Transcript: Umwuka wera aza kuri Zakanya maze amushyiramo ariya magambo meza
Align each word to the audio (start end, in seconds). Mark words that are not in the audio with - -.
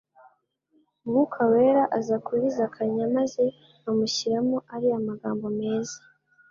Umwuka 1.03 1.39
wera 1.51 1.83
aza 1.97 2.15
kuri 2.25 2.45
Zakanya 2.57 3.03
maze 3.17 3.43
amushyiramo 3.89 4.57
ariya 4.73 4.99
magambo 5.09 5.45
meza 5.59 5.97